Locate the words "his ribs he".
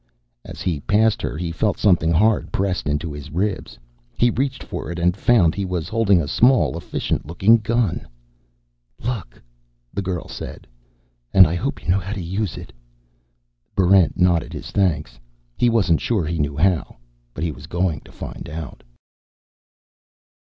3.13-4.31